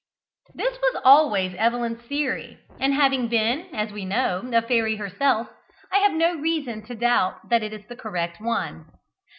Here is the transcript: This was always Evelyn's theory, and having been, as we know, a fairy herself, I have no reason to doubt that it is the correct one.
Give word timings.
This 0.55 0.75
was 0.81 1.01
always 1.05 1.53
Evelyn's 1.53 2.01
theory, 2.01 2.57
and 2.79 2.91
having 2.91 3.27
been, 3.27 3.67
as 3.71 3.91
we 3.91 4.03
know, 4.03 4.39
a 4.51 4.63
fairy 4.63 4.95
herself, 4.95 5.47
I 5.91 5.99
have 5.99 6.13
no 6.13 6.33
reason 6.39 6.83
to 6.87 6.95
doubt 6.95 7.49
that 7.51 7.61
it 7.61 7.71
is 7.71 7.85
the 7.85 7.95
correct 7.95 8.41
one. 8.41 8.87